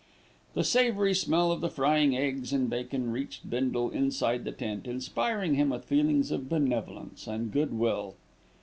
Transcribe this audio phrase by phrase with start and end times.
[0.55, 5.53] The savoury smell of the frying eggs and bacon reached Bindle inside the tent, inspiring
[5.53, 8.15] him with feelings of benevolence and good will.